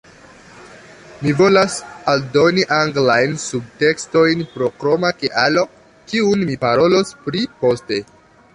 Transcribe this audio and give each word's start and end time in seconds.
Mi 1.25 1.33
volas 1.41 1.75
aldoni 2.13 2.63
anglajn 2.77 3.37
subtekstojn 3.45 4.41
pro 4.55 4.71
kroma 4.81 5.13
kialo 5.21 5.67
kiun 6.09 6.49
mi 6.49 6.61
parolos 6.65 7.17
pri 7.29 7.47
poste 7.65 8.05